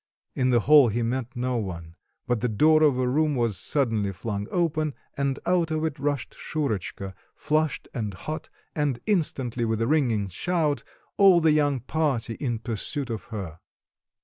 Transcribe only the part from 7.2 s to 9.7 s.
flushed and hot, and instantly,